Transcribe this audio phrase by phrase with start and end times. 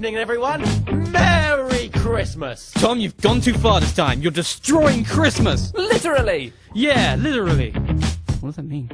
[0.00, 0.62] evening, everyone.
[1.12, 2.70] Merry Christmas.
[2.70, 4.22] Tom, you've gone too far this time.
[4.22, 5.74] You're destroying Christmas.
[5.74, 6.54] Literally!
[6.72, 7.72] Yeah, literally.
[8.40, 8.88] What does that mean?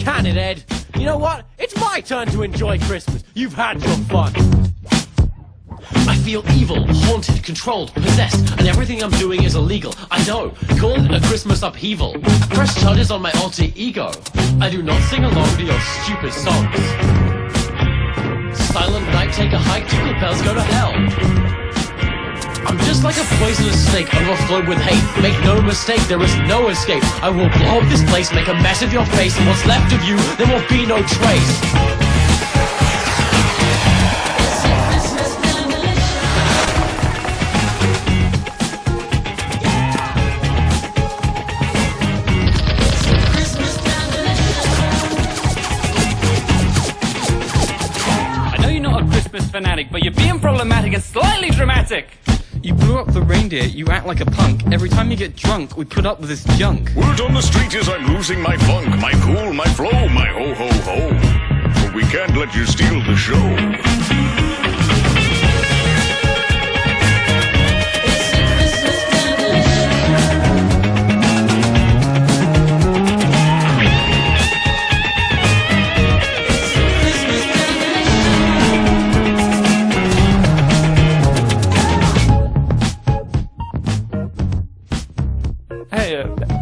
[0.00, 0.64] Can it, Edd?
[0.96, 1.46] You know what?
[1.58, 3.22] It's my turn to enjoy Christmas.
[3.34, 4.34] You've had your fun.
[6.08, 9.94] I feel evil, haunted, controlled, possessed, and everything I'm doing is illegal.
[10.10, 10.50] I know.
[10.80, 12.14] Call it a Christmas upheaval.
[12.50, 14.10] Press charges on my alter ego.
[14.60, 17.37] I do not sing along to your stupid songs.
[18.78, 20.92] Silent night, take a hike, jingle bells, go to hell.
[22.64, 25.02] I'm just like a poisonous snake overflowed with hate.
[25.20, 27.02] Make no mistake, there is no escape.
[27.20, 29.92] I will blow up this place, make a mess of your face, and what's left
[29.92, 32.07] of you, there will be no trace.
[49.48, 52.08] Christmas fanatic, but you're being problematic and slightly dramatic.
[52.62, 53.64] You blew up the reindeer.
[53.64, 54.66] You act like a punk.
[54.72, 56.90] Every time you get drunk, we put up with this junk.
[56.94, 60.54] Word on the street is I'm losing my funk, my cool, my flow, my ho
[60.54, 61.80] ho ho.
[61.82, 63.87] But we can't let you steal the show.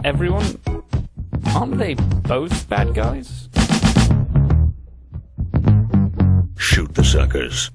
[0.07, 0.47] Everyone,
[1.47, 3.49] aren't they both bad guys?
[6.57, 7.73] Shoot the suckers.